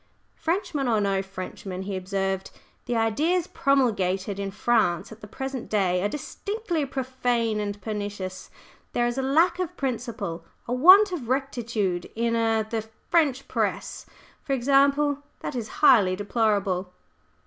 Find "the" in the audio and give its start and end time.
2.87-2.95, 5.21-5.27, 12.63-12.81